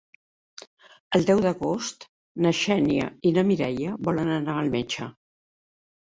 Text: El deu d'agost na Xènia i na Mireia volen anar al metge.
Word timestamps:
El 1.17 1.25
deu 1.25 1.41
d'agost 1.41 2.07
na 2.45 2.53
Xènia 2.59 3.09
i 3.31 3.33
na 3.35 3.43
Mireia 3.51 3.91
volen 4.09 4.31
anar 4.37 4.55
al 4.63 4.71
metge. 4.77 5.11